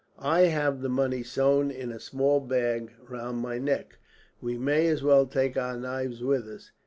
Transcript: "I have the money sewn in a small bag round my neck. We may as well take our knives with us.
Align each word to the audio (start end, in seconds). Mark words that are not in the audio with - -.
"I 0.17 0.45
have 0.47 0.81
the 0.81 0.89
money 0.89 1.21
sewn 1.21 1.69
in 1.69 1.91
a 1.91 1.99
small 1.99 2.39
bag 2.39 2.91
round 3.07 3.37
my 3.37 3.59
neck. 3.59 3.99
We 4.41 4.57
may 4.57 4.87
as 4.87 5.03
well 5.03 5.27
take 5.27 5.57
our 5.57 5.77
knives 5.77 6.23
with 6.23 6.47
us. 6.49 6.71